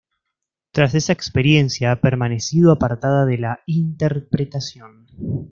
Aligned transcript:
Tras 0.71 0.95
esa 0.95 1.13
experiencia, 1.13 1.91
ha 1.91 2.01
permanecido 2.01 2.71
apartada 2.71 3.23
de 3.27 3.37
la 3.37 3.59
interpretación. 3.67 5.05